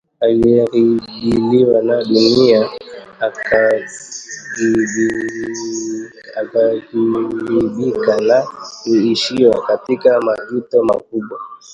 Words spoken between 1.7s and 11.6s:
na dunia akaghilibika na kuishia katika majuto makubwa